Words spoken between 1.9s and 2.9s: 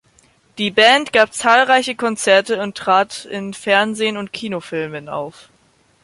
Konzerte und